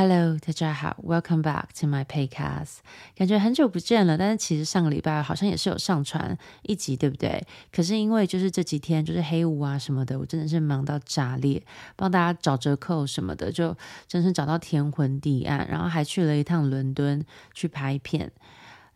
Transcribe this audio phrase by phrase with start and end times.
[0.00, 2.76] Hello，大家好，Welcome back to my podcast。
[3.16, 7.44] 感觉很久不见了，但是其实上个礼拜好像也是有上传一集，对不对？
[7.72, 11.60] 可是因为就是这几天就是黑五啊什么的，我真的是忙到炸裂，
[11.96, 13.76] 帮大家找折扣什么的，就
[14.06, 18.30] 真是找到天昏地暗，然后还去了一趟伦敦去拍片。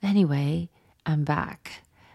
[0.02, 1.56] Anyway，I'm back。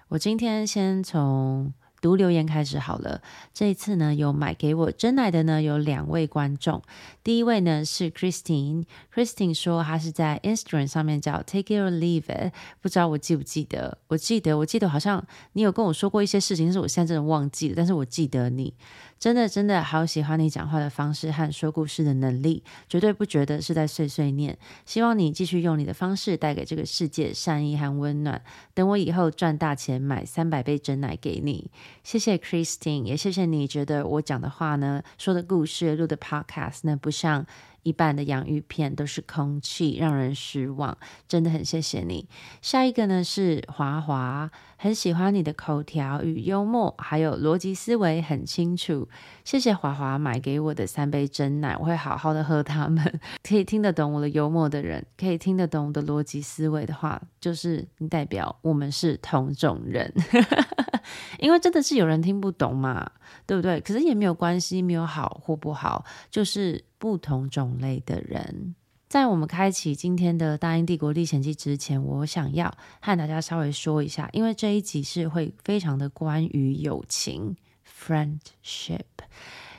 [0.08, 1.74] 我今天先从。
[2.00, 3.22] 读留言开始好了，
[3.54, 6.82] 这一次呢，有买给我真奶的呢有两位观众，
[7.24, 13.98] 第一位呢是 Christine，Christine 说她是在 Instagram 上面叫 Take it or leave it，不知道我记不记得？
[14.08, 18.74] 我记得，我记得好像你有跟我说过一些事情，但是我现在真的忘记了，但是我记得你。
[19.20, 24.58] 真的真的好喜欢你讲话的方式和说故事的能力，绝对不觉得是在碎碎念。
[24.86, 28.42] 希望你继续用你的方式带给这个世界善意和温暖。
[28.74, 31.72] 等我以后赚大钱，买三百杯真奶给你。
[32.04, 37.46] 谢谢 Christine，也谢谢你觉得我讲的话呢，说的故事，录的 Podcast 呢，不像。
[37.88, 40.98] 一半的洋芋片都是空气，让人失望。
[41.26, 42.28] 真的很谢谢你。
[42.62, 49.08] 下一个呢是华华，很喜欢你的口条与幽默，还有逻辑思维很清楚。
[49.46, 53.20] 谢谢华华买给我的三杯真奶，我会好好的喝它们。
[53.42, 60.14] 可以听得懂我的幽默的人，可以听得懂我的逻辑思维的话，就是你代表我们是同种人。
[61.40, 63.10] 因为真的是有人听不懂嘛，
[63.46, 63.80] 对不对？
[63.80, 66.84] 可是也没有关系，没有好或不好，就是。
[66.98, 68.76] 不同种类的人，
[69.08, 77.56] 在我们开启今天的大英帝国历险记之前，我想要和大家稍微说一下，因为这一集是会非常的关于友情
[77.88, 79.02] （friendship）。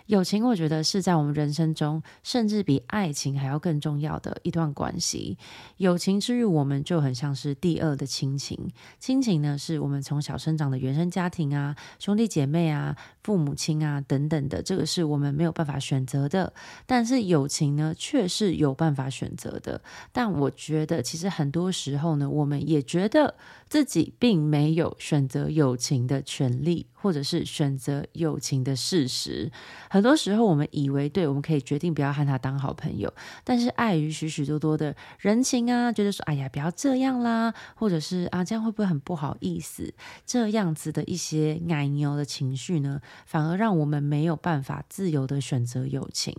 [0.09, 5.37] 友情，我觉得是在我们人生中，甚至比爱情还要更重要的一段关系。
[5.77, 8.71] 友情之于我们，就很像是第二的亲情。
[8.99, 16.55] 亲情呢，是我们从小生长的原生家庭啊、兄弟姐妹啊、父母亲啊等等的，这个是我们没有办法选择的。
[16.87, 19.83] 但是友情呢，却是有办法选择的。
[20.11, 23.35] 但我觉得，其实很多时候呢，我们也觉得
[23.69, 26.87] 自己并没有选择友情的权利。
[27.01, 29.53] 或者是选择友情的事实，
[29.99, 39.93] 很多时候我们以为对，我们可以决定不要和他当好朋友，但是碍于许许多多的人情啊，觉得说，哎呀，不要这样啦，或者是啊，这样会不会很不好意思？
[40.25, 46.33] 这样子的一些奶牛的情绪呢，反而让我们没有办法自由的选择友情。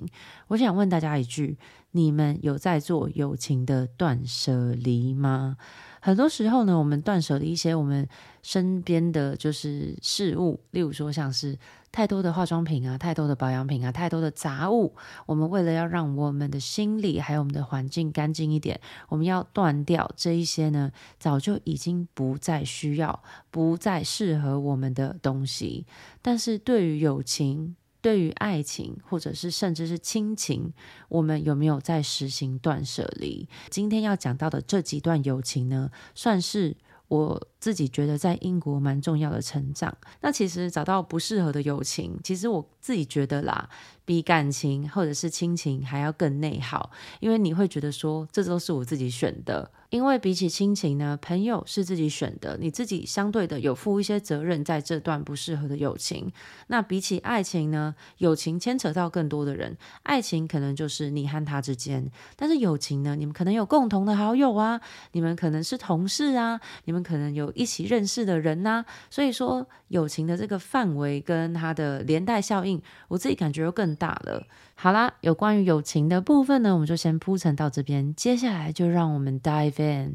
[0.48, 1.58] 我想问大家一句：
[1.92, 5.58] 你们有在做友情的断舍离吗？
[6.02, 8.08] 很多时候呢，我们断舍离一些我们
[8.42, 11.60] 身边的就是事物，例如说像是
[11.92, 14.96] 太多的化妆品啊、太多的保养品啊、太多的杂物。
[15.26, 18.80] 我们为了要让我们的心里还有我们的环境干净一点，
[19.10, 25.86] 我们要断掉这一些呢，早就已经不再需要、不再适合我们的东西。
[26.22, 30.72] 但是对于友情，对于爱情，或者是甚至是亲情，
[31.10, 33.50] 我们有没有在实行断舍离？
[33.70, 36.78] 今天要讲到的这几段友情呢，算是
[37.10, 39.96] 我自己觉得在英国蛮重要的成长。
[40.22, 43.70] 那其实找到不适合的友情，其实我自己觉得啦，
[44.06, 49.72] 比感情或者是亲情还要更内耗，因为你会觉得说，这都是我自己选的。
[49.90, 56.32] 因为比起亲情呢，朋友是自己选的，你自己相对的有负一些责任在这段不适合的友情。
[56.68, 64.80] 那比起爱情呢，友情牵扯到更多的人，爱情可能就是你和他之间，但是友情呢，你们可能有共同的好友啊，
[65.14, 68.86] 你们可能是同事啊，你们可能有一起认识的人呐、啊。
[69.10, 74.46] 所以说，友情的这个范围跟它的连带效应，我自己感觉又更大了。
[74.76, 78.14] 好啦，有关于友情的部分呢，我们就先铺陈到这边。
[78.16, 80.12] 接下来就让我们 dive in《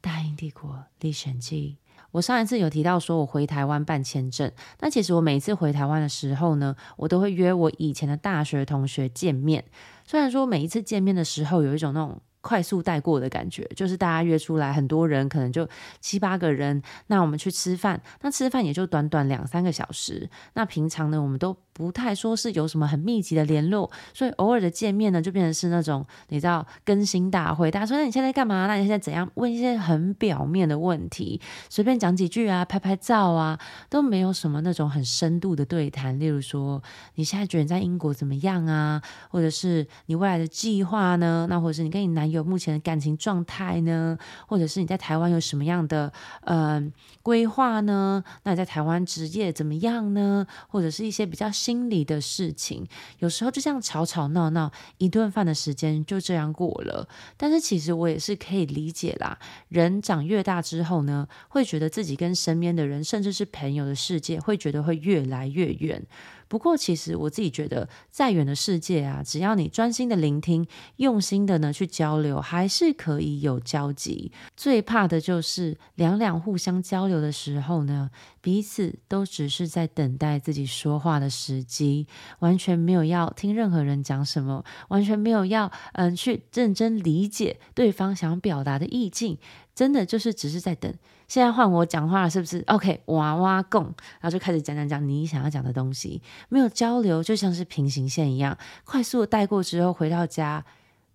[0.00, 1.76] 大英帝国历险记》。
[2.12, 9.62] 我上一次有提到说我回台湾办签证，但其实我每一次回台湾的时候呢，我都会约我以前的大学同学见面。
[10.06, 15.68] 虽然说每一次见面的时候有一种那种快速带过的感觉，就是大家约出来很多人，可能就
[16.00, 20.30] 七八个人，那我们去吃饭，那吃饭也就短短两三个小时。
[20.52, 28.68] 那平常呢，我们都不太说是有什么很密集的联络，所以偶尔的见面呢，就变成是那种你知道更新大会，大家说，那你现在干嘛？
[28.68, 29.28] 那你现在怎样？
[29.34, 33.58] 问一些很表面的问题，随便讲几句啊，拍拍照啊，
[33.90, 36.16] 都没有什么那种很深度的对谈。
[36.20, 36.80] 例如说，
[37.16, 39.02] 你现在觉得在英国怎么样啊？
[39.30, 41.48] 或者是你未来的计划呢？
[41.50, 44.16] 那或者是你跟你男友有目前的感情状态呢？
[44.46, 46.12] 或者是你在台湾有什么样的
[46.42, 46.80] 呃
[47.24, 48.22] 规划呢？
[48.44, 50.46] 那你在台湾职业怎么样呢？
[50.68, 51.50] 或者是一些比较。
[51.56, 52.86] 心理的事情，
[53.18, 57.08] 有时候就这样吵吵闹闹，一顿饭的时间就这样过了。
[57.36, 66.04] 但是其实我也是可以理解啦，人长越大之后呢，会觉得自己跟身边的人，甚至是朋友的世界，会觉得会越来越远。
[66.48, 70.66] 不过，其实我自己觉得，再远的世界啊，只要你专心的聆听，
[70.96, 74.30] 用心的呢去交流，还是可以有交集。
[74.56, 78.10] 最怕的就是两两互相交流的时候呢，
[78.40, 82.06] 彼此都只是在等待自己说话的时机，
[82.38, 89.36] 完全没有要听任何人讲什么，完全没有要嗯去认真理解对方想表达的意境，
[89.74, 90.94] 真的就是只是在等。
[91.28, 100.64] 现在换我讲话了，是不是？OK，哇哇共，然后就开始讲讲讲你想要讲的东西，没有交流，就像是平行线一样，快速的带过之后回到家，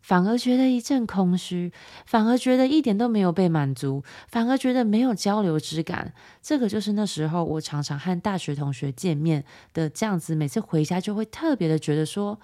[0.02, 1.72] 反而觉得一阵空虚，
[2.06, 6.14] 反而觉得一点都没有被满足，反而觉得没有交流之感。
[6.42, 12.40] 这个就是那时候我常常和大学同学见面的这样子，每次回家就会特别的觉得说，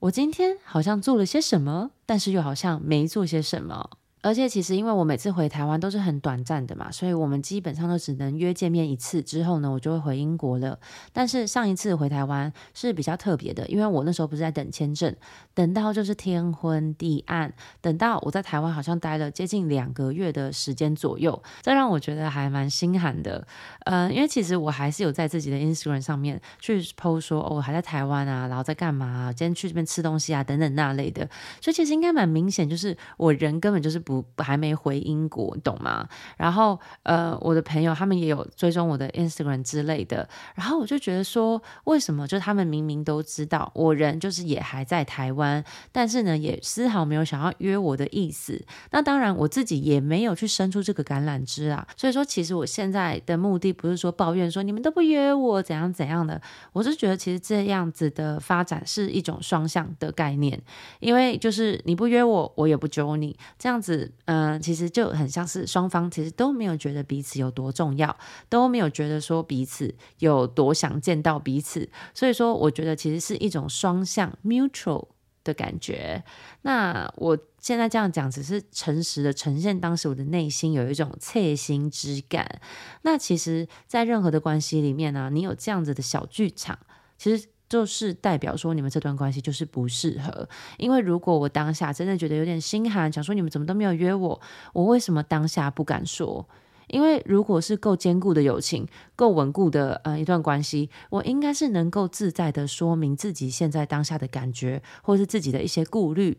[0.00, 3.90] 我今天好像做了些什么，但是又好像没做些什么。
[4.24, 9.20] 而且其实，因为我每次回台湾都是很短暂的嘛，所以我们基本上都只能约见面一次。
[9.20, 10.78] 之后呢，我就会回英国了。
[11.12, 15.14] 但是上一次回台湾是比较特别的，因为我那时候不是在等签证，
[15.52, 23.46] 等到就是天昏地暗，等到我在台湾好像待了接近两个月的时间左右，这让我觉得还蛮心寒的。
[23.80, 31.28] 嗯、呃，因为其实我还是有在自己的 Instagram 上面去 post 说，哦，我还在台湾啊，然后在干嘛啊，今天去这边吃东西啊，等等那类的。
[31.60, 34.13] 所以其实应该蛮明显，就是我人根本就是不。
[34.38, 36.06] 还没回英国，你懂吗？
[36.36, 48.62] 然后呃，我的朋友他们也有追踪我的 Instagram 之类的，然后我就觉得说，为什么就他们明明都知道我人就是也还在台湾，但是呢，也丝毫没有想要约我的意思。
[48.90, 51.86] 那当然，我自己也没有去伸出这个橄榄枝啊。
[51.96, 56.40] 所以说，其实我现在的目的不是说抱怨说你们都不约我怎样怎样的，
[56.72, 60.60] 我是觉得其实这样子的发展是一种双向的概念，
[61.00, 64.03] 因为就是你不约我，我也不揪你，这样子。
[64.26, 68.16] 嗯，其实就很像是双方其实都没有觉得彼此有多重要，
[68.48, 75.08] 都没有觉得说彼此有多想见到彼此，所以说我觉得其实是一种双向 mutual
[75.42, 76.24] 的感觉。
[76.62, 82.60] 那我现在这样讲，只是诚实的呈现当时我的内心有一种切心之感。
[83.02, 86.78] 那其实，在任何的关系里面呢，你有这样子的小剧场，
[87.18, 87.48] 其实。
[87.68, 94.40] 就是代表说你们这段关系就是不适合，因为如果我当下真的觉得有点心寒，想说你们怎么都没有约我，
[94.72, 96.46] 我为什么当下不敢说？
[96.88, 106.38] 因为如果是够坚固的友情，够稳固的呃一段关系，我应该是能够自在的说明自己现在当下的感觉，或是自己的一些顾虑。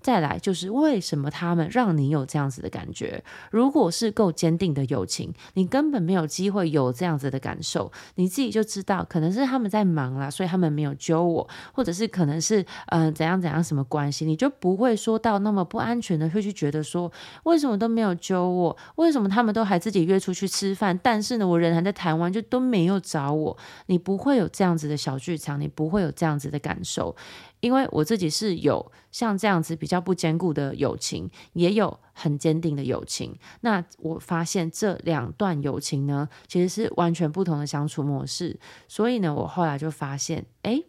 [0.00, 3.22] 再来就是为什么他们让你有这样子的感觉？
[3.50, 7.90] 如果是够坚定的友情，你根本没有机会有这样子的感受。
[8.14, 17.10] 你自己就知道，可能是他们在忙啦，所以他们没有揪我，或者是可能是嗯、怎样怎样什么关系，你就不会说到那么不安全的，会去觉得说
[17.44, 18.76] 为什么都没有揪我？
[18.96, 20.98] 为什么他们都还自己约出去吃饭？
[21.02, 23.56] 但是呢，我人还在台湾，就都没有找我。
[23.86, 27.14] 你不会有这样子的小剧场，你不会有这样子的感受。
[27.60, 33.38] 因为我自己是有像这样子比较不坚固的友情，也有很坚定的友情。
[33.60, 38.58] 那我发现这两段友情呢，其实是完全不同的相处模式。
[38.88, 40.82] 所以呢，我后来就发现，哎，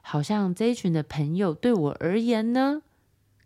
[0.00, 2.82] 好像这一群的朋友对我而言呢，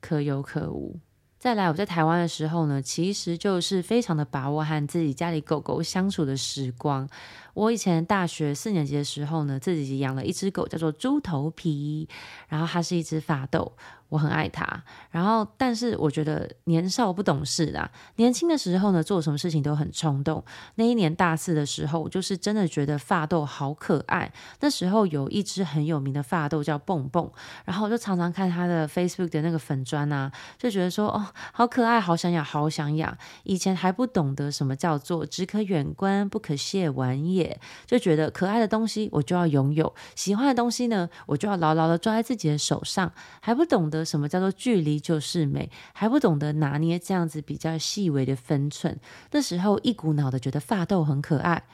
[0.01, 1.01] 可有可无。
[1.39, 7.09] 再来，我在台湾的时候呢，其实就是非常的把握和自己家里狗狗相处的时光。
[7.55, 12.09] 我以前大学四年级的时候呢，自己养了一只狗，叫做猪头皮，
[12.49, 13.73] 然后它是一只法斗。
[14.09, 20.43] 我很爱他，然后但是我觉得年少不懂事啦，年轻的时候呢，做什么事情都很冲动。
[20.77, 24.33] 那一年大四的时候，我就是真的觉得发豆好可爱。
[24.61, 27.31] 那时候有一只很有名的发豆叫蹦蹦，
[27.67, 33.15] 然后我就常常看他的 Facebook 的那个粉砖啊，就觉得说哦，好可爱，好想养，好想养。
[33.43, 43.98] 以前还不懂得什么叫做只可远观，不可亵玩也，就觉得可爱的东西我就要拥有，喜欢的东西呢，我就要牢牢的抓在自己的手上，还不懂得。
[44.05, 48.99] 什么叫做距离就是美，还不懂得拿捏这样子比较细微的分寸。
[49.31, 51.65] 那时候一股脑的觉得发斗很可爱，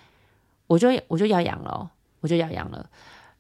[0.67, 1.91] 我就我就要养了，
[2.21, 2.89] 我就要养了。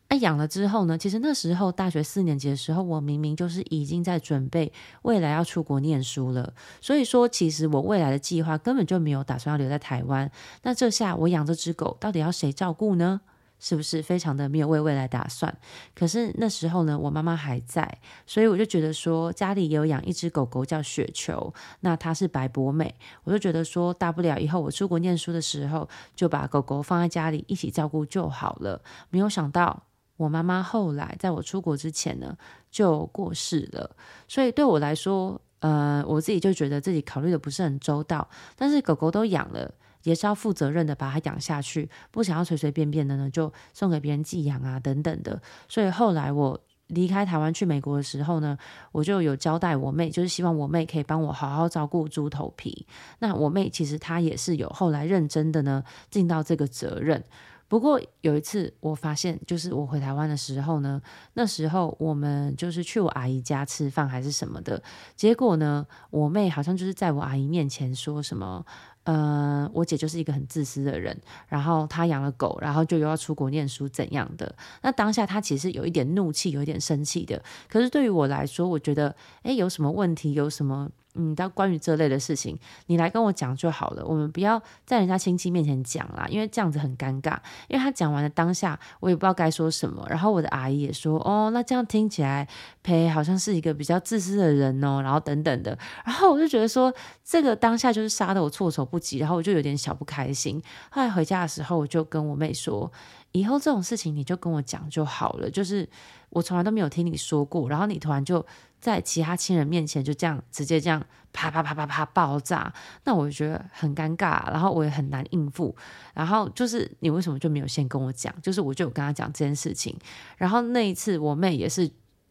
[0.08, 6.52] 哎，养了之后呢，其实那时候大学四年级的时候，我明明就是已经在准备未来要出国念书了。
[6.82, 10.30] 所以说，其实我未来的计划根本就没有打算要留在台湾。
[10.62, 13.22] 那这下我养这只狗，到底要谁照顾呢？
[13.58, 15.56] 是不是非常的没有为未来打算？
[15.94, 22.94] 可是那时候呢，我妈妈还在，所以我就觉得说，家里有养一只狗狗叫雪球，那它是白博美，
[23.24, 28.82] 我就觉得说，大不了以后我出国念书的时候，就把狗狗放在家里一起照顾就好了。
[29.08, 29.84] 没有想到，
[30.16, 32.36] 我妈妈后来在我出国之前呢，
[32.70, 33.96] 就过世了，
[34.28, 39.72] 所以对我来说，呃，我自己就觉得自己考虑的不是很周到，但是狗狗都养了。
[40.04, 45.42] 也是要负责任的把它养下去，不想要随随便便的呢就送给别人寄养啊等等的。
[45.68, 46.58] 所以后来我
[46.88, 48.56] 离开台湾去美国的时候呢，
[48.92, 52.86] 我就有交代我妹，就是希望我妹可以帮我好好照顾猪头皮。
[53.18, 57.24] 那我妹其实她也是有后来认真的呢尽到这个责任。
[57.66, 61.00] 不过有一次，我发现就是我回台湾的时候呢，
[61.32, 64.80] 那时候我们就是去我阿姨家吃饭还是什么的，
[65.16, 68.64] 结果呢，我妹好像就是在我阿姨面前说什么，
[69.04, 71.18] 呃，我姐就是一个很自私的人，
[71.48, 74.54] 然后她养了狗，然后就又要出国念书怎样的。
[74.82, 77.42] 那当下她其实有一点怒气，有一点生气的。
[77.68, 80.32] 可是对于我来说，我觉得，诶，有什么问题？
[80.32, 80.90] 有什么？
[81.16, 84.04] 嗯，但关于这类的事情，你来跟我讲就好了。
[84.04, 87.38] 我们不要在人家亲戚面前讲啦，因为这样子很尴尬。
[87.68, 90.04] 因为他讲完了当下，我也不知道该说什么。
[90.10, 92.48] 然后我的阿姨也说：“哦，那这样听起来，
[92.82, 95.78] 呸好像是一个比较自私的人哦。”然后等等的。
[96.04, 96.92] 然后我就觉得说，
[97.24, 99.18] 这个当下就是杀得我措手不及。
[99.18, 100.60] 然后我就有点小不开心。
[100.90, 102.90] 后来回家的时候，我就跟我妹说
[103.30, 105.48] ：“以后这种事情你就跟我讲就好了。
[105.48, 105.88] 就是
[106.30, 108.44] 我从来都没有听你说过，然后你突然就。”
[108.84, 112.70] 在其他亲人面前就这样直接这样啪啪啪啪啪爆炸，
[113.04, 115.74] 那我就觉得很尴尬，然后我也很难应付。
[116.12, 118.30] 然后就是你为什么就没有先跟我讲？
[118.42, 119.98] 就是我就有跟他讲这件事情。
[120.36, 121.90] 然后那一次我妹也是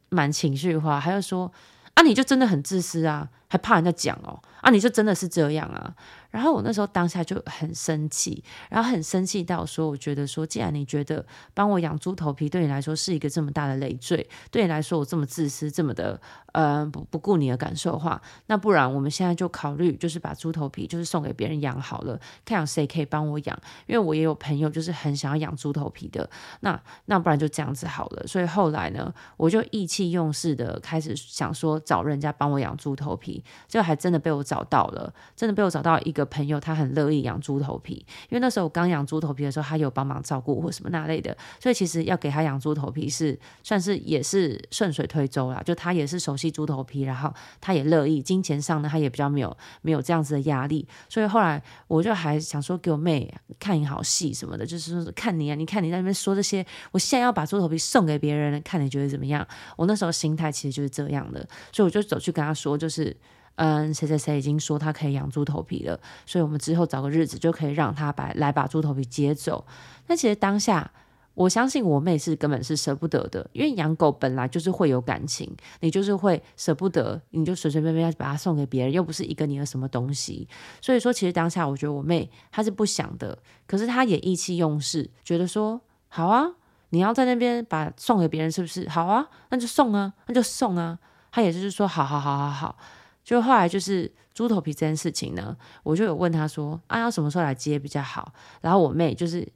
[0.10, 1.52] 蛮情绪化，她就说
[1.96, 4.42] ：“啊，你就真的很自私啊，还怕人家讲哦？
[4.62, 5.94] 啊，你就真的是这样啊？”
[6.32, 16.20] 然后我那时候当下就很生气，然后很生气到说，我觉得说，既然你觉得帮我养猪头皮对你来说是一个这么大的累赘，对你来说我这么自私，这么的
[16.54, 26.28] 呃不不顾你的感受的话，那不然我们现在就考虑就是把猪头皮就是送给别人养好了，看有谁可以帮我养，因为我也有朋友就是很想要养猪头皮的，
[26.62, 28.26] 那那不然就这样子好了。
[28.26, 36.24] 所以后来呢，我就意气用事的开始想说找人家帮我养猪头皮，这还真的被我找到了，真的被我找到一个。
[36.34, 37.94] 朋友他很乐意养猪头皮，
[38.28, 47.32] 因为那时候我刚养猪头皮的时候，他有帮忙照顾或什么那类的，所以其实要给他养猪头皮是算是也是顺水推舟啦，就他也是熟悉猪头皮，然后
[47.62, 59.46] 他也乐意，金钱上呢他也比较没有没有这样子的压力，所以后来我就还想说给我妹看一好戏什么的，就是说看你啊，你看你在那边说这些，我现在要把猪头皮送给别人，看你觉得怎么样？
[59.76, 63.16] 我那时候心态其实就是这样的，所以我就走去跟他说，就是。
[63.56, 69.66] 嗯，谁谁谁已经说他可以养猪头皮了，所以我们之后找个日子就可以让他把来把猪头皮接走。
[70.08, 70.92] 那其实当下，
[71.36, 80.48] 我相信我妹是根本是舍不得的，因为养狗本来就是会有感情，你就是会舍不得，你就随随便便要把它送给别人，又不是一个你的什么东西。
[80.82, 86.46] 所以说，其实当下我觉得我妹她是不想的，可是她也意气用事，觉得说好啊，
[86.90, 88.90] 你要在那边把送给别人是不是？
[88.90, 90.98] 好啊，那就送啊，那就送啊。
[91.32, 92.78] 她也就是说好好好好好。
[93.24, 99.48] 就后来就是猪头皮这件事情呢，我就有问他说：“啊，要什么时候来接比较好？”然后我妹就是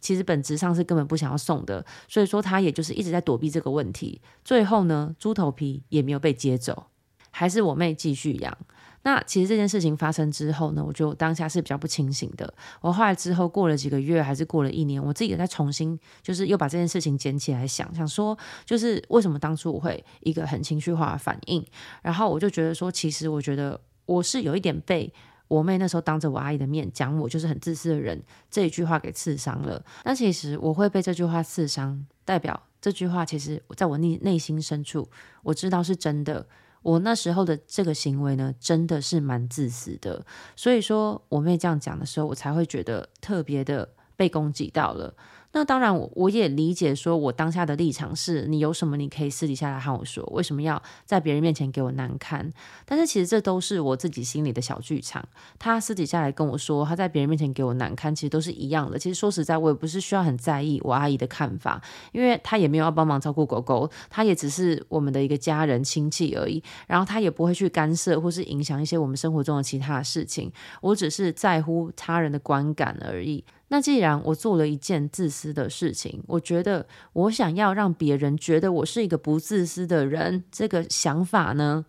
[0.00, 4.20] 其实本质上是根本不想要送的，所以说他也就是一直在躲避这个问题。
[4.44, 6.86] 最后呢，猪头皮也没有被接走，
[7.30, 8.56] 还是我妹继续养。
[9.02, 12.52] 那其实这件事情发生之后呢，我就当下是比较不清醒的。
[12.80, 21.64] 我后来之后过了几个月，还是过了一年，我自己也在重新就是又把这件事情捡起来想，想说就是为什么当初我会一个很情绪化的反应，
[22.02, 25.10] 然后我就觉得说，其实我觉得我是有一点被
[25.46, 29.82] 我妹那时候当着我阿姨的面讲我就是很自私的人这一句话给刺伤了。
[30.04, 35.08] 那其实我会被这句话刺伤，代表这句话其实在我内内心深处
[35.44, 36.46] 我知道是真的。
[36.82, 45.14] 我那时候的这个行为呢，真的是蛮自私的，所以说我妹这样讲的时候，我才会觉得特别的被攻击到了。
[45.52, 52.52] 那当然，我我也理解，说我当下的立场是你有什么你可以私底下来和我说，为什么要在别人面前给我难堪？
[52.84, 55.26] 但是其实这都是我自己心里的小剧场。
[55.58, 58.98] 他私底下来跟我说，他在别人面前给我难堪，其实都是一样的。
[58.98, 66.62] 其实说实在，我也不是需要很在意我阿姨的看法，因为他也没有要帮忙照顾狗狗，他也只是我们的一个家人亲戚而已。
[66.86, 70.52] 然后他也不会去干涉或是影响一些我们生活中的其他的事情。
[70.82, 73.42] 我只是在乎他人的观感而已。
[73.68, 81.84] 那既然我做了一件自私的事情，我觉得我想要让别人觉得我是一个不自私的人，这个想法呢，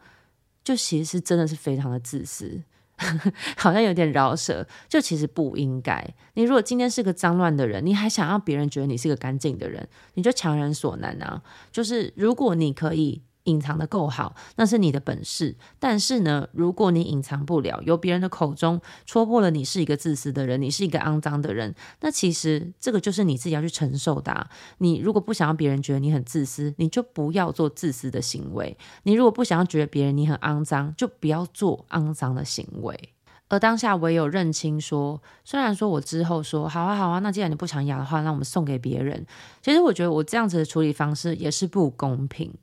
[0.63, 2.61] 就其实真的是非常的自私，
[3.57, 6.05] 好像有点饶舌，就其实不应该。
[6.33, 11.41] 你如果今天是个脏乱的人，你还想让别人觉得你是个干净的人，你就强人所难啊。
[11.71, 13.21] 就是如果你可以。
[13.43, 15.55] 隐藏得够好，那是你的本事。
[15.79, 24.49] 但是呢，如果你隐藏不了，由别人的口中戳破了你是一个自私的人，你是一个肮脏的人，那其实这个就是你自己要去承受的啊。
[24.79, 28.77] 你如果不想要别人觉得你很自私，你就不要做自私的行为。
[29.03, 33.13] 你如果不想要觉得别人你很肮脏，就不要做肮脏的行为。
[33.51, 39.25] 而当下我也有认清说，虽然说我之后说好啊好啊，那既然你不想养的话，那我们送给别人。
[39.63, 42.53] 其实我觉得我这样子的处理方式也是不公平，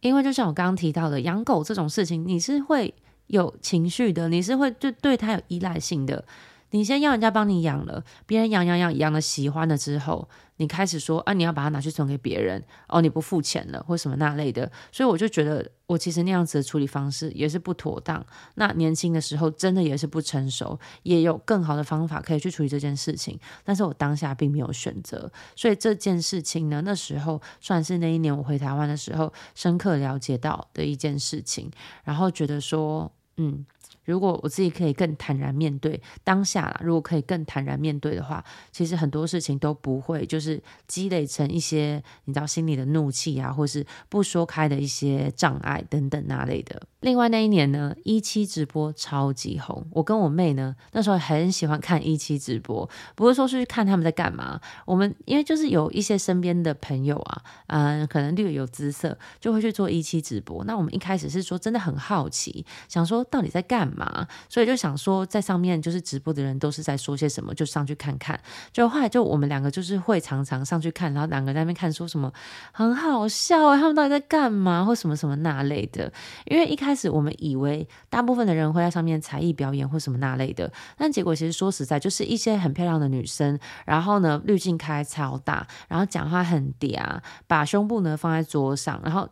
[0.00, 2.94] 因为就像我刚刚提到的，养狗这种事情，你是会
[3.26, 6.24] 有情绪的，你是会就对它有依赖性的。
[6.70, 18.24] 你先要人家帮你养了，别人养养养养了喜欢了之后，你开始说啊，你要把它拿去送给别人哦，你不付钱了或什么那类的，所以我就觉得我其实那样子的处理方式也是不妥当。
[18.56, 31.70] 那年轻的时候真的也是不成熟，也有更好的方法可以去处理这件事情，但是我当下并没有选择，所以这件事情呢，那时候算是那一年我回台湾的时候深刻了解到的一件事情，
[32.02, 33.64] 然后觉得说，嗯。
[34.06, 46.80] 如果我自己可以更坦然面对当下啦，如果可以更坦然面对的话，其实很多事情都不会就是积累成一些你知道心里的怒气啊，或是不说开的一些障碍等等那类的。
[47.00, 60.64] 另外那一年呢，一期直播超级红，我跟我妹呢那时候很喜欢看一期直播，不是说是去看他们在干嘛，我们因为就是有一些身边的朋友啊，嗯，可能略有姿色，就会去做一期直播。
[60.64, 63.95] 那我们一开始是说真的很好奇，想说到底在干嘛。
[63.96, 68.38] 嘛，所以就想说，在上面就是直播的人都是在说些什么，就上去看看。
[68.72, 72.32] 就后来就我们两个就是会常常上去看，然后两个在那边看，说什么
[72.72, 76.12] 很好笑啊，他们到底在干嘛，或什么什么那类的。
[76.44, 89.28] 因为一开始我们以为大部分的人会在上面才艺表演或什么那类的，但结果其实说实在，就是一些很漂亮的女生，然后呢滤镜开超大，然后讲话很嗲，把胸部呢放在桌上，然后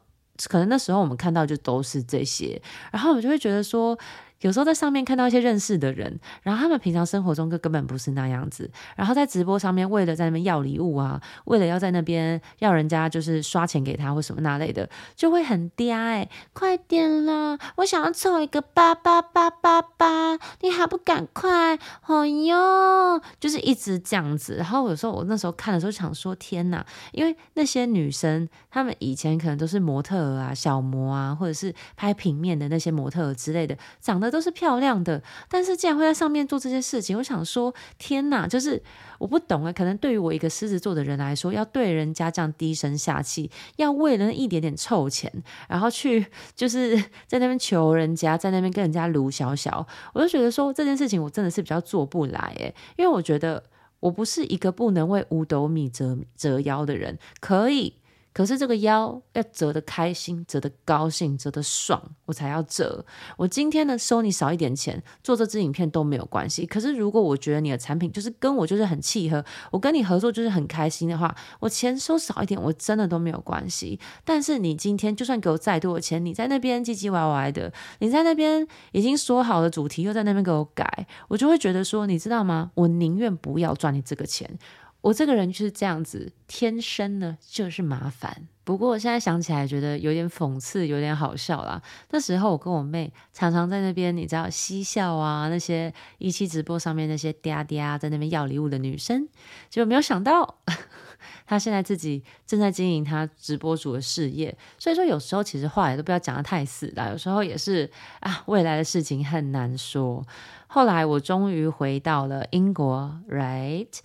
[0.48, 3.98] 可能那时候我们看到就都是这些，然后我就会觉得说。
[4.44, 14.86] 有时候在上面看到一些认识的人，然后他们平常生活中就根本不是那样子，然后在直播上面为了在那边要礼物啊，为了要在那边要人家就是刷钱给他或什么那类的，
[15.16, 21.78] 就会很嗲哎、快点啦，我想要凑一个八八八八八，你还不赶快？
[22.06, 24.56] 哦哟，就是一直这样子。
[24.56, 34.33] 然后有时候我那时候看的时候想说天哪，因为那些女生她们以前可能都是模特啊、小模啊，或者是拍平面的那些模特之类的，长得。
[34.34, 38.82] 都是漂亮的，但是竟然会在上面做这些事情，我想说，天哪，就是
[39.18, 39.72] 我不懂啊。
[39.72, 45.32] 可能对于我一个狮子座的人来说，要对人家这样低声下气，要为了那一点点臭钱，
[45.68, 46.96] 然后去 就是
[47.28, 53.62] 在那边求人家，在那边跟人家卢小小，我就觉得说这件事情我真的是比较做不来诶，因为我觉得
[54.00, 57.94] 我不是一个不能为五斗米折折腰的人，可以。
[58.34, 63.06] 可是这个腰要折得开心，折得高兴，折得爽，我才要折。
[63.36, 66.66] 我今天呢收你少一点钱，做这支影片都没有关系。
[66.66, 74.00] 可是如果我觉得你的产品就是跟我就是很契合，我跟你合作就是很开心的话，我钱收少一点，我真的都没有关系。
[74.24, 82.72] 但是你今天就算给我再多的钱，你在那边唧唧歪歪的，你在那边已经说好的主题又在那边给我改，我就会觉得说，你知道吗？
[82.74, 84.58] 我宁愿不要赚你这个钱。
[85.04, 88.48] 我这个人就是这样子，天生呢就是麻烦。
[88.64, 91.82] 不过现在想起来，觉得有点讽刺，有点好笑啦。
[92.08, 99.28] 那时候我跟我妹常常在那边，你知道嬉笑啊，那些一期直播上面那些嗲嗲在那边要礼物的女生，
[99.68, 100.60] 结果没有想到，
[101.44, 104.56] 她现在自己正在经营她直播主的事业。
[104.78, 107.90] 所以说，有时候其实话也都不要讲得太死啦，有时候也是
[108.20, 110.26] 啊，未来的事情很难说。
[110.66, 113.98] 后来我终于回到了英国，right？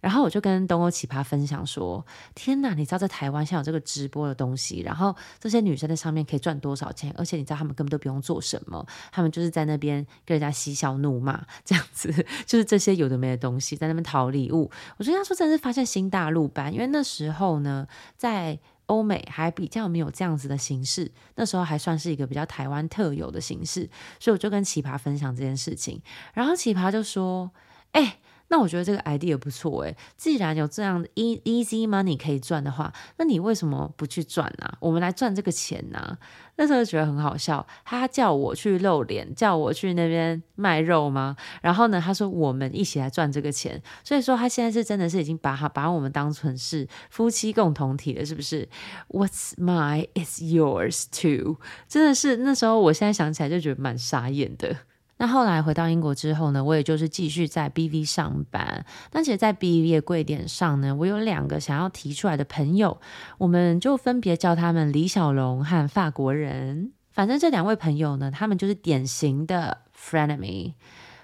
[0.00, 7.14] 然后我就跟东欧奇葩分享说：“天哪，你知道在台湾现在有这个直播的东西，然后这些女生在上面可以赚多少钱？
[7.16, 12.10] 而且你知道她们根本都不用做什么，她们就是在那边跟人家嬉笑怒骂，这样子
[12.46, 14.70] 就是这些有的没的东西，在那边讨礼物。
[14.96, 17.86] 我觉得他说真的是发现新大陆般，因为那时候呢，
[18.16, 26.00] 在欧美还比较没有这样子的形式，那时候还算是一个比较台湾特有的形式，所以我就跟奇葩分享这件事情，
[26.32, 27.50] 然后奇葩就说：
[27.92, 28.16] 哎。”
[28.50, 34.68] 那我觉得这个 idea 不错诶，既然有这样的 easy money 可以赚的话，那你为什么不去赚呢？
[34.80, 36.18] 我们来赚这个钱呢？
[36.56, 41.36] 那时候觉得很好笑，他叫我去露脸，叫我去那边卖肉吗？
[41.62, 48.68] 然后呢，他说我们一起来赚这个钱，所以说他现在是真的是已经把他把我们当成是夫妻共同体了，是不是
[49.08, 51.56] ？What's mine is yours too，
[51.88, 54.76] 真的是那时候，我现在想起来就觉得蛮傻眼的。
[55.20, 58.86] 那后来回到英国之后呢，我也就是继续在 BV 上班。
[59.10, 62.98] 但其实，在 BV 的柜点上呢，我有两个想要提出来的朋友，
[63.36, 66.92] 我们就分别叫他们李小龙和法国人。
[67.10, 70.72] 反正这两位朋友呢，他们就是典型的 frenemy。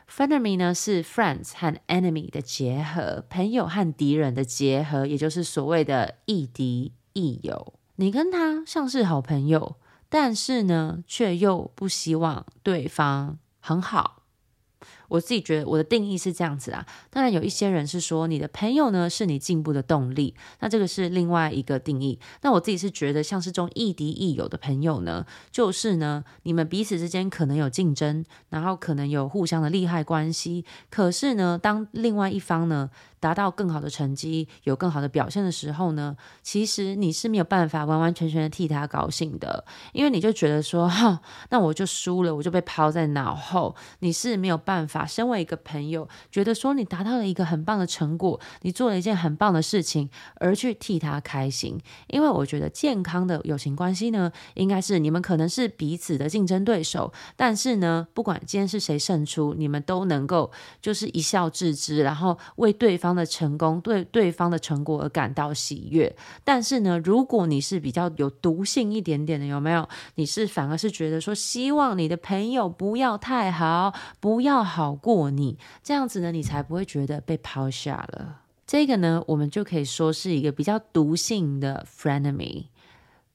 [0.06, 7.72] frenemy 呢是 friends 和 enemy 的结合，朋友和敌人的结合，也就是所谓的亦敌亦友。
[7.94, 9.76] 你跟他像是好朋友，
[10.11, 13.38] 但是呢，却又不希望对方。
[13.66, 14.22] 很好，
[15.08, 16.86] 我自己觉得我的定义是这样子啊。
[17.10, 22.18] 当然有一些人是说你的朋友呢是你进步的动力，那这个是另外一个定义。
[22.42, 32.90] 那我自己是觉得像是这种亦敌亦友的朋友呢，就是呢你们彼此之间可能有竞争，然后可能有互相的利害关系，可是呢当另外一方呢，
[33.20, 43.74] 达到更好的成绩，有更好的表现的时候呢，其实你是没有办法完完全全的替他高兴的，因为你就觉得说，哈，那我就输了，我就被抛在脑后。
[44.00, 51.78] 你是没有办法，身为一个朋友，觉得说你达到了一个很棒的成果，你做了一件很棒的事情，而去替他开心。
[52.06, 69.88] 因为我觉得健康的友情关系呢，应该是你们可能是彼此的竞争对手，但是呢，不管今天是谁胜出，你们都能够就是一笑置之，然后为对方的成功，对对方的成果而感到喜悦，但是呢，如果你是比较有毒性一点点的，有没有？
[70.14, 78.42] 你是反而是觉得说，希望你的朋友不要太好，不要好好过你，这样子呢，你才不会觉得被抛下了。
[78.68, 82.66] 这个呢，我们就可以说是一个比较毒性的 frenemy。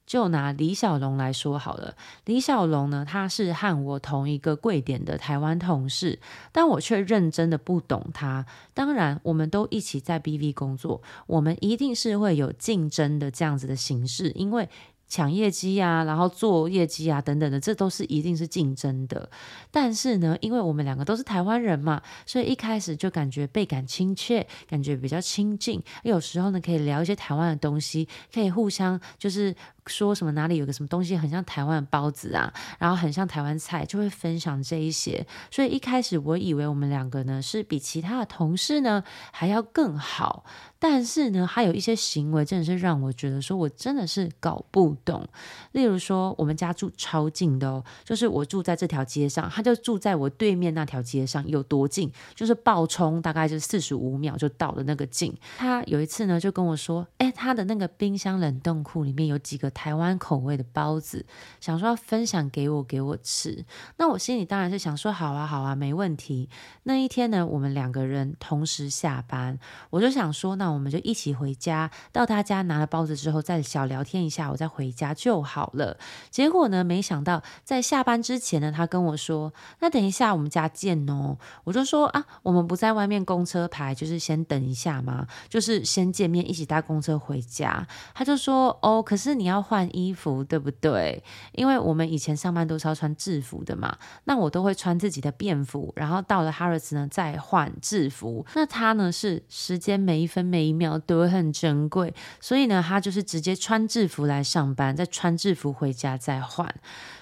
[0.06, 6.18] 就拿李小龙来说好了，李小龙呢，他是和我同一个柜点的台湾同事，
[6.52, 8.46] 但我却认真的不懂他。
[8.72, 14.70] 当然，我们都一起在 BV 工作，我们一定是会有竞争的这样子的形式，因为。
[15.12, 19.28] 抢业绩呀，然后做业绩啊，等等的，这都是一定是竞争的。
[19.70, 25.82] 但是呢，因为我们两个都是台湾人嘛，所以一开始就感觉倍感亲切，感觉比较亲近。
[26.02, 29.54] 有时候呢，可以聊一些台湾的东西，可以互相就是。
[29.86, 35.26] 说什么哪里有个什么东西很像台湾的包子啊，然后很像台湾菜，就会分享这一些。
[35.50, 40.44] 所以一开始我以为我们两个呢是比其他的同事呢还要更好，
[40.78, 45.26] 但是呢，还有一些行为真的是让我觉得说我真的是搞不懂。
[45.72, 52.08] 例如说，我们家住超近的哦，就是我住在这条街上，他就住在我对面那条街上，有多近？
[52.36, 55.34] 就是爆冲大概就是四十五秒就到了那个近。
[55.56, 59.71] 他有一次呢就跟我说，哎，他的那个冰箱冷冻库里面有几个。
[59.72, 61.26] 台湾口味的包子，
[61.60, 63.64] 想说要分享给我给我吃，
[63.96, 66.48] 那我心里当然是想说好啊好啊，没问题。
[66.84, 69.58] 那一天呢，我们两个人同时下班，
[69.90, 75.96] 我就想说，那我们就一起回家，到他家拿了包子之后，再小聊天一下，我再回家就好了。
[76.30, 81.38] 结果呢，没想到在下班之前呢，他跟我说，那等一下我们家见哦。
[81.64, 85.26] 我就说啊，我们不在外面公车牌，就是先等一下吗？
[85.48, 87.86] 就是先见面，一起搭公车回家。
[88.14, 89.61] 他就说哦，可是你要。
[89.62, 91.22] 换衣服对不对？
[91.52, 98.44] 因为我们以前上班都是要穿制服的嘛，那我都会穿自己的便服，然后到了 Harrods 呢再换制服。
[98.54, 106.74] 那他呢是时间每一分每一秒都很珍贵，所以呢他就是直接穿制服来上班，再穿制服回家再换。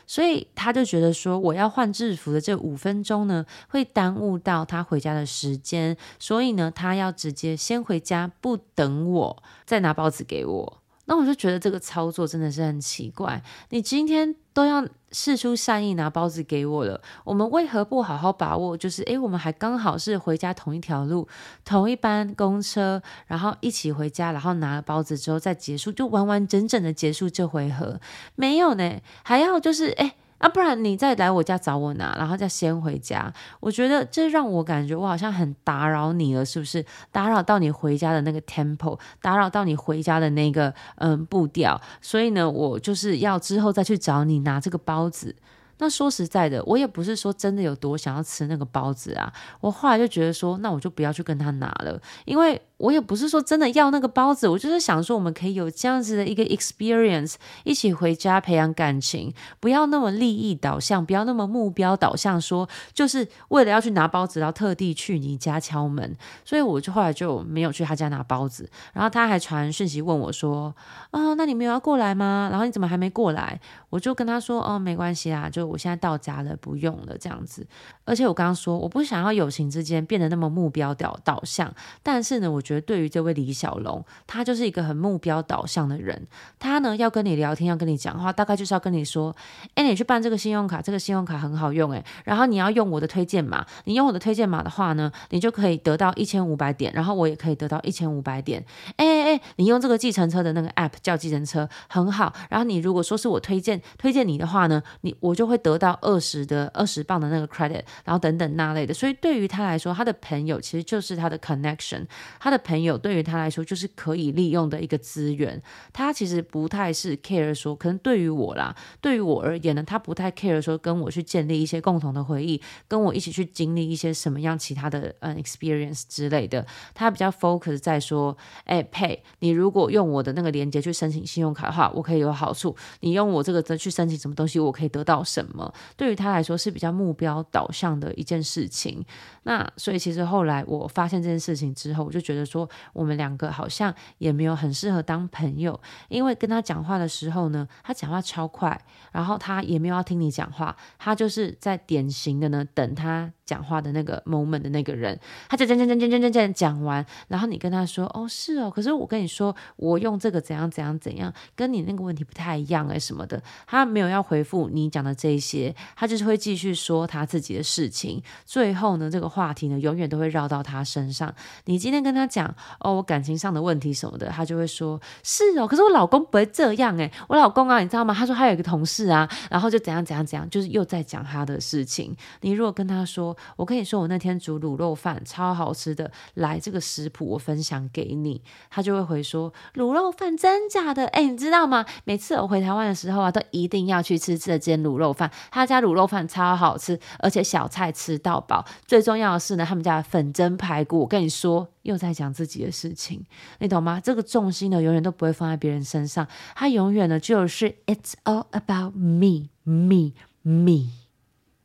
[0.07, 10.83] 所以他就觉得说，我要换制服的这五分钟呢会耽误到他回家的时间，所以呢他要直接先回家，不等我再拿包子给我。
[11.11, 13.43] 那我就觉得这个操作真的是很奇怪。
[13.71, 18.77] 你今天都要试出善意拿包子给我了，我们为何不好好把握？
[18.77, 21.27] 就是诶，我们还刚好是回家同一条路，
[21.65, 27.99] 同一班公车，然后一起回家，然后拿了包子之后再结束，就完完整整的结束这回合。
[28.37, 30.13] 没有呢，还要就是诶。
[30.41, 33.33] 啊，不然你再来我家找我拿，然后再先回家。
[33.61, 36.85] 我觉得这让我感觉我好像很打扰你了，是不是？
[37.13, 41.79] 打扰到你回家的那个 tempo，打扰到你回家的那个嗯步调。
[42.01, 45.37] 所以呢，我就是要之后再去找你拿这个包子。
[45.81, 49.33] 那说实在的，我也不是说真的有多想要吃那个包子啊。
[49.61, 52.63] 我后来就觉得说，那我就不要去跟他拿了，因为。
[52.81, 66.17] 我也不是说真的要那个包子，我就是想说我们可以有这样子的一个 experience，一起回家培养感情，不要那么利益导向，不要那么目标导向，说就是为了要去拿包子，然后特地去你家敲门。
[66.43, 70.75] 所以我就后来就没有去他家拿包子，然后他还传讯息问我说
[71.13, 72.49] ：“哦，那你没有要过来吗？
[72.51, 77.67] 然后你怎么还没过来？”我就跟他说：“哦，没关系啦，就我现在到家了，不用了这样子。”
[78.07, 82.61] 而且我刚刚说我不想要友情之间变得那么目标导导向，但是呢，我。
[82.71, 86.29] 觉得对于这位李小龙，他就是一个很目标导向的人。
[86.61, 89.35] 他呢要跟你聊天，要跟你讲话，大概就是要跟你说
[89.75, 93.67] ：“哎，你去办这个信用卡，这个信用卡很好用，哎，然后你要用我的推荐码。
[93.87, 98.65] 你用我的推荐码的话呢，你就可以得到一千五百点，然后我也可以得到一千五百点。
[98.97, 108.93] 哎哎哎，你用这个计程车的那个 app 叫计程车很好，然后你如果说是我推荐推荐你的话呢，你我就会得到二十的二十磅的那个 credit，然后等等那类的。
[108.93, 112.07] 所以对于他来说，他的朋友其实就是他的 connection，
[112.39, 115.63] 他的朋友对于他来说就是可以利用的一个资源。
[115.93, 126.67] 他其实不太是 care 说，可能对于我啦，对于我而言呢，他不太 care 说跟我去建立一些共同的回忆，跟我一起去经历一些什么样其他的嗯 experience 之类的。
[126.95, 132.75] 他比较 focus 在说，哎，pay，你如果用我的那个链接去申请信用卡的话，我可以有好处。
[133.01, 135.40] 你用我这个的去申请什么东西，我可以得到什？
[135.47, 139.05] 什么对于他来说是比较目标导向的一件事情。
[139.45, 148.81] 那所以其实后来我发现这件事情之后，我就觉得说，我们两个好像也没有很适合当朋友，因为跟他讲话的时候呢，他讲话超快，
[149.13, 153.33] 然后他也没有要听你讲话，他就是在典型的呢等他。
[153.51, 168.23] 讲话的那个 moment 的那个人，他讲讲讲讲讲讲讲讲完，然后你跟他说：“哦，是哦，可是我跟你说，我用这个怎样怎样怎样，跟你那个问题不太一样哎什么的。”他没有要回复你讲的这些，他就是会继续说他自己的事情。
[168.45, 171.35] 最后呢，这个话题呢，永远都会绕到他身上。
[171.65, 178.15] 你今天跟他讲哦，我感情上的问题什么的，他就会说：“是哦，可是我老公不会这样哎，我老公啊，你知道吗？
[178.15, 182.15] 他说他有一个同事啊，然后就怎样怎样怎样，就是又在讲他的事情。
[182.43, 191.07] 你如果跟他说，我跟你说，我那天煮卤肉饭超好吃的，来这个食谱我分享给你，他就会回说卤肉饭真假的？
[191.09, 191.85] 哎，你知道吗？
[192.05, 198.65] 每次我回台湾的时候啊，都一定要去吃这间卤肉饭，他家卤肉饭超好吃，而且小菜吃到饱。
[198.87, 203.25] 最重要的是呢，他们家的粉蒸排骨，我跟你说，又在讲自己的事情，
[203.59, 204.01] 你懂吗？
[204.03, 211.00] 这个重心呢，永远都不会放在别人身上，他永远呢就是 It's all about me, me, me。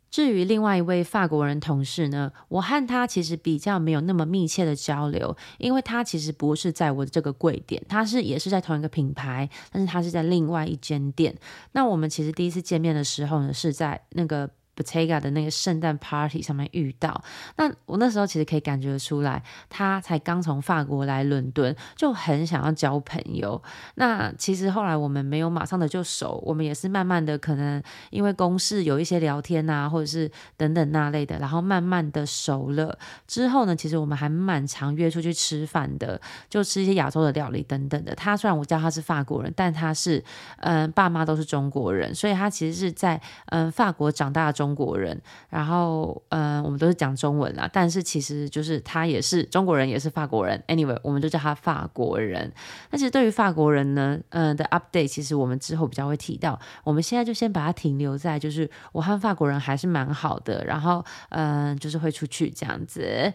[0.10, 11.36] 至于另外一位法国人同事呢，我和他其实比较没有那么密切的交流，因为他其实不是在我的这个柜点，他是也是在同一个品牌，但是他是在另外一间店。
[11.74, 14.50] 那我们其实第一次见面的时候呢，是在那个。
[14.76, 17.24] Bottega 的那个圣诞 party 上面遇到，
[17.56, 23.62] 那我那时候其实可以感觉出来，他才刚从法国来伦敦，就很想要交朋友。
[23.96, 33.00] 那其实后来我们没有马上的就熟，我们也是慢慢的，可能因为公事有一些聊天啊，或者是等等那类的，然后慢慢的熟了。
[33.26, 38.14] 之后呢，其实我们还蛮常约出去吃饭的，就吃一些亚洲的料理等等的。
[38.14, 40.22] 他虽然我叫他是法国人，但他是
[40.58, 44.65] 嗯爸妈都是中国人，所以他其实是在嗯法国长大的中。
[44.66, 50.60] 中国人，然后嗯，我们都是讲中文啦，但是其实就是他也是中国人，也是法国人。
[50.68, 52.52] Anyway，我们就叫他法国人。
[52.90, 56.60] 那其实对于法国人呢，嗯的 update，其实我们之后比较会提到。
[56.84, 63.32] 我们现在就先把它停留在，就是我和法国人还是蛮好的，然后嗯，就是会出去这样子。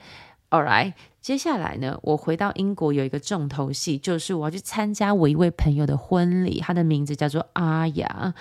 [0.50, 8.34] All right，接下来呢，我回到英国有一个重头戏，就是我要去参加我一位朋友的婚礼，他的名字叫做阿雅。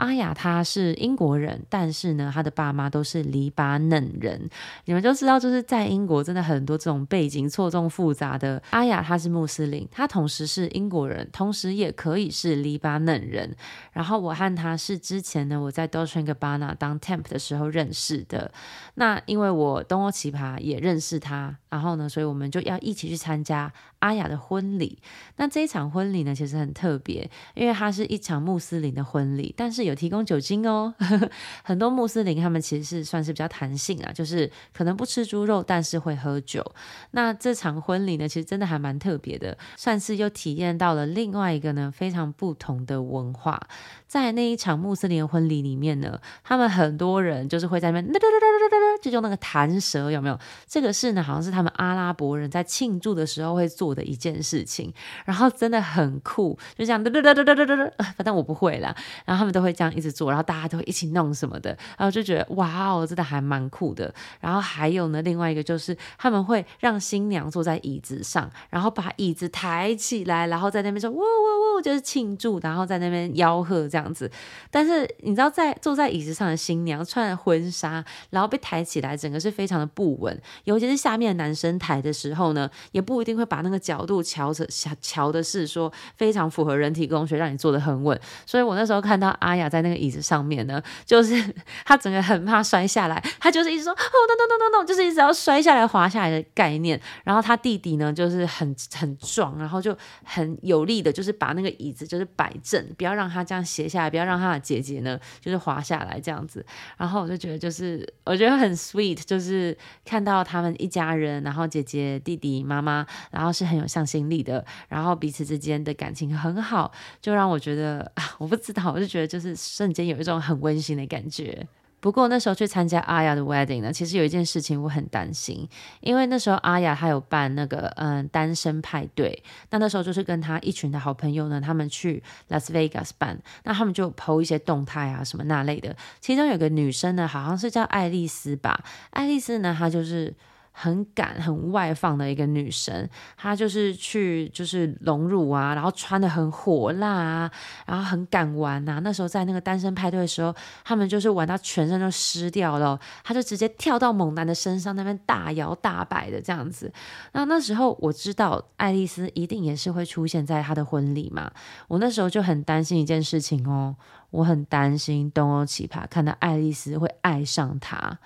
[0.00, 4.48] 阿雅她是英国人，但是呢，她的爸妈都是黎巴嫩人。
[4.86, 8.62] 你们就知道，就是在英国真的很多这种背景错综复杂的。
[8.70, 13.54] 阿雅她是穆斯林，她同时是英国人，同时也可以是黎巴嫩人。
[13.92, 18.50] 然后我和她是之前呢，我在 Dolce & Gabbana 当 temp 的时候认识的。
[18.94, 24.98] 那因为我东欧奇葩也认识她，然后呢，所以我们就要一起去参加阿雅的婚礼。
[25.36, 30.94] 那这一场婚礼呢，其实很特别，因为它是一场穆斯林的婚礼，但是有有提供酒精哦，
[31.62, 36.64] 很多穆斯林他们其实是算是比较弹性啊，就是可能不吃猪肉，但是会喝酒。
[37.10, 43.60] 那这场婚礼呢，其实真的还蛮特别的，算是又体验到了另外一个呢非常不同的文化。
[44.06, 50.38] 在那一场穆斯林婚礼里面呢，他们很多人就是会在那边哒哒哒哒哒哒，就用那个弹舌，有没有？
[50.66, 54.92] 这个是呢，好像是他们阿拉伯人在庆祝的时候会做的一件事情，
[55.24, 58.94] 然后真的很酷，就这样哒哒哒哒哒哒哒， 反正我不会啦。
[59.24, 64.12] 然后他们都会这样一直做，然后大家都会一起弄什么的，然后就觉得哇哦，真的还蛮酷的。
[64.38, 74.10] 然后还有呢，另外一个就是他们会让新娘坐在椅子上，然后把椅子抬起来，然后在那边说呜呜呜，就是庆祝，然后在那边吆喝这样。
[74.12, 74.28] 子，
[74.72, 80.36] 但是你知道，在坐在椅子上的新娘穿婚纱，然后被抬起来，整个是非常的不稳。
[80.64, 84.66] 尤其是下面男生抬的时候呢，也不一定会把那个角度调着，
[85.00, 88.18] 调的是说非常符合人体工学，让你坐得很稳。
[88.44, 91.40] 所以我那时候看到阿雅在那个椅子上面呢，就是
[91.86, 97.00] 她整个很怕摔下来，她就是一直说哦 no no no no no，就是一直要摔下来、滑下来的概念。
[97.22, 106.64] 然后她弟弟呢，就是很很壮，然后就很有力的，就是把那个椅子就是摆正，不要让他这样斜下来，不要让他的姐姐呢，就是滑下来这样子。
[106.96, 116.90] 然后我就觉得，就是我觉得很 sweet，就是看到他们一家人，然后姐姐、弟弟、妈妈，然后是很有向心力的，然后彼此之间的感情很好，
[117.20, 121.66] 就让我觉得啊，我不知道，我就觉得就是瞬间有一种很温馨的感觉。
[122.00, 125.68] 不过那时候去参加阿雅的 wedding 呢，其实有一件事情我很担心，
[126.00, 140.34] 因为那时候阿雅她有办那个嗯单身派对，那那时候就是跟她一群的好朋友呢，他们去 Las Vegas 办，那他们就 po 一些动态啊什么那类的，其中有个女生呢，好像是叫爱丽丝吧，爱丽丝呢她就是。
[140.72, 147.50] 很敢、很外放的一个女生，她就是去就是融入啊，然后穿得很火辣啊，
[147.86, 148.98] 然后很敢玩呐、啊。
[149.00, 150.54] 那时候在那个单身派对的时候，
[150.84, 156.92] 他们就是玩到全身都湿掉了，她就直接跳到猛男的身上，那边大摇大摆的这样子。
[157.32, 161.50] 那那时候我知道爱丽丝一定也是会出现在她的婚礼嘛，
[161.88, 163.96] 我那时候就很担心一件事情哦，
[164.30, 168.18] 我很担心东欧奇葩看到爱丽丝会爱上他。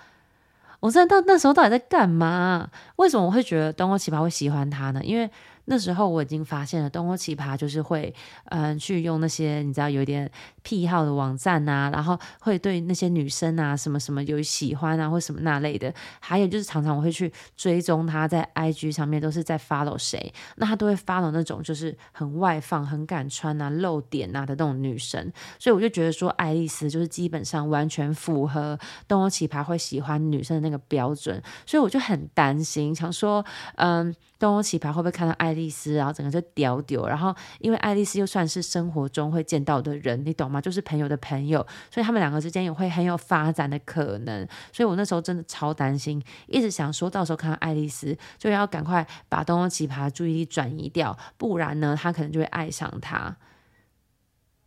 [0.84, 2.68] 我真的到那时候到底在干嘛？
[2.96, 5.00] 为什么我会觉得东欧奇葩会喜欢他呢？
[5.02, 5.30] 因为
[5.66, 8.14] 那时候我已经发现了，东欧奇葩就是会，
[8.50, 10.30] 嗯，去用那些你知道有点
[10.62, 33.44] 癖好的网站啊，然后会对那些女生啊什么什么有喜欢啊或什么那类的，还有就是常常我会去追踪他在 IG 上面都是在 follow 谁，那他都会 follow 那种就是很外放、很敢穿啊、露点啊的那种女生，所以我就觉得说爱丽丝就是基本上完全符合东欧奇葩会喜欢女生的那个标准，所以我就很担心，想说，
[33.76, 34.14] 嗯。
[34.36, 37.06] 东欧奇葩会不会看到爱丽丝，然后整个就屌屌？
[37.06, 40.60] 然后因为爱丽丝又算是生活中会见到的人，你懂吗？
[40.60, 44.46] 就是朋友的朋友，所以他们两个之间也会很有发展的可能。
[44.70, 53.34] 所以我那时候真的超担心，一直想说到时候看到爱丽丝，就要赶快把东欧奇葩注意力转移掉，不然呢，他可能就会爱上他。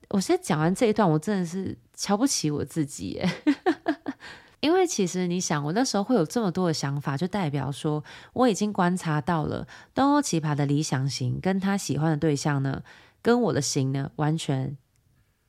[0.10, 3.30] 我现在讲完这一段，我真的是瞧不起我自己耶。
[4.60, 12.82] 因为其实你想，我那时候会有这么多的想法，就代表说我已经观察到了东欧奇葩的理想型跟他喜欢的对象呢，
[13.22, 14.76] 跟我的型呢完全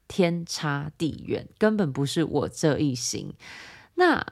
[0.06, 3.32] 天差地远，根本不是我这一型。
[3.94, 4.26] 那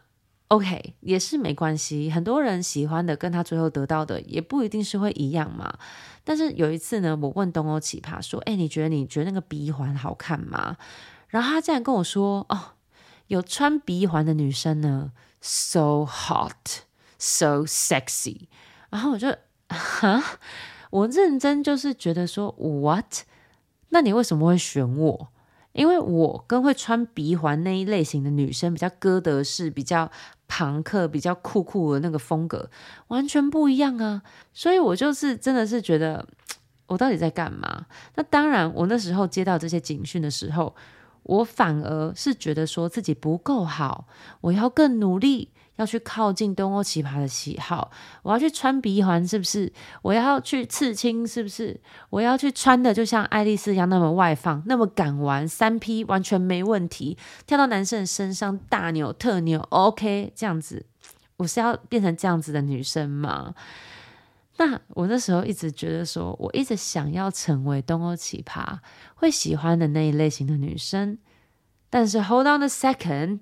[0.48, 5.78] OK 也是没关系，很多人喜欢的跟他最后得到的也不一定是会一样嘛。
[6.22, 10.76] 但是有一次呢，我问东欧奇葩说：“哎，你觉得你觉得那个鼻环好看吗？”
[11.28, 12.72] 然后他竟然跟我说：“哦。”
[13.28, 18.46] 有穿鼻环的女生呢，so hot，so sexy。
[18.88, 19.34] 然后我就，
[19.68, 20.22] 哈，
[20.90, 23.22] 我认真就是觉得说，what？
[23.88, 25.28] 那你为什么会选我？
[25.72, 30.10] 因为我跟会穿鼻环那一类型的女生比较哥德式、比较
[30.46, 32.70] 朋克、比较酷酷的那个风格
[33.08, 34.22] 完全不一样啊。
[34.54, 36.26] 所以我就是真的是觉得，
[36.86, 37.86] 我到底在干嘛？
[38.14, 40.74] 那当然，我那时候接到这些警讯的时候。
[41.26, 44.06] 我反而是觉得说自己不够好，
[44.40, 47.90] 我要更努力，要去靠近东欧奇葩的喜好。
[48.22, 49.72] 我要去穿鼻环，是不是？
[50.02, 51.80] 我要去刺青，是不是？
[52.10, 60.86] 我要去穿的就像爱丽丝一样那么外放，那么敢玩，三 P 完全没问题，跳到男生的身上大扭特扭，OK，这样子，
[61.38, 63.52] 我是要变成这样子的女生吗？
[64.58, 68.78] 那我那时候一直觉得说，我一直想要成为东欧奇葩
[69.14, 71.18] 会喜欢的那一类型的女生。
[71.90, 73.40] 但是，hold on a second，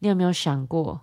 [0.00, 1.02] 你有没有想过？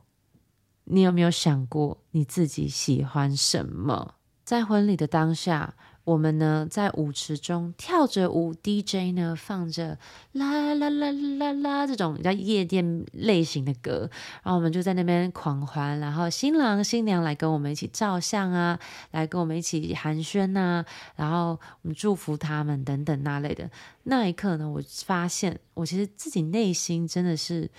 [0.86, 4.15] 你有没有想过你自己喜欢什么？
[4.43, 5.76] 在婚礼的当下。
[6.06, 9.98] 我们呢，在舞池中跳着舞，DJ 呢放着
[10.34, 14.10] 啦啦啦啦啦这种比较夜店类型的歌，
[14.44, 18.78] 然后我们就在那边狂欢，然后新郎新娘来跟我们一起照相啊，
[19.12, 20.84] 来跟我们一起寒暄呐，
[21.16, 23.72] 然后我们祝福他们等等那类的。
[24.04, 27.72] 那一刻呢，我发现我其实自己内心真的是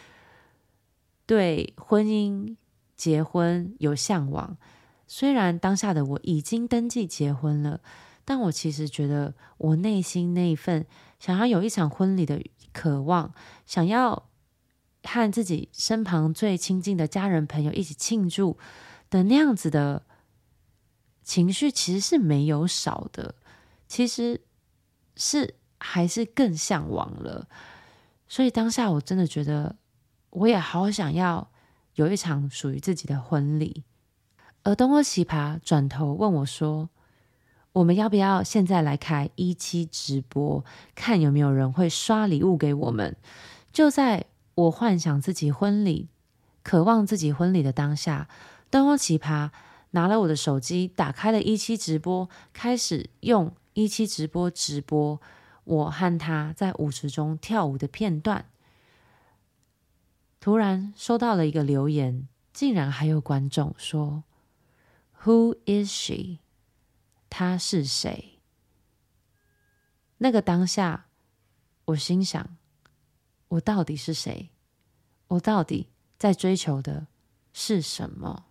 [1.27, 2.57] 对婚姻、
[2.97, 4.57] 结婚有向往，
[5.07, 7.83] 虽然当下的我已经登记结婚了。
[8.25, 10.87] 但我其实觉得，我内心那一份
[11.19, 13.35] 想要有一场婚礼的渴望，
[13.67, 14.29] 想要
[15.03, 18.59] 和自己身旁最亲近的家人朋友一起庆祝
[19.11, 20.05] 的那样子的
[21.23, 23.35] 情绪，其实是没有少的，
[23.87, 24.41] 其实
[25.17, 27.47] 是还是更向往了。
[28.27, 29.77] 所以当下我真的觉得，
[30.31, 31.51] 我也好想要
[31.95, 33.85] 有一场属于自己的婚礼。
[34.63, 36.89] 而东欧奇葩转头问我说，
[37.75, 43.17] 我们要不要现在来开一期直播，看有没有人会刷礼物给我们？
[43.73, 46.09] 就在我幻想自己婚礼、
[46.63, 48.29] 渴望自己婚礼的当下，
[48.71, 49.51] 东欧奇葩
[49.91, 55.21] 拿了我的手机，打开了一期直播，开始用一期直播直播
[55.65, 58.45] 我和他在舞池中跳舞的片段。
[60.39, 64.23] 突然收到了一个留言，竟然还有观众说
[65.25, 66.44] ：“Who is she？”
[67.34, 68.40] 她是谁？
[70.18, 71.08] 那个当下，
[71.86, 72.58] 我心想：
[73.48, 74.50] 我到底是谁？
[75.28, 77.08] 我到底在追求的
[77.54, 78.46] 是什么？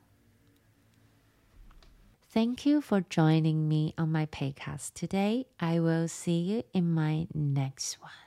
[2.31, 5.47] Thank you for joining me on my podcast today.
[5.57, 8.22] I will see you in my next one.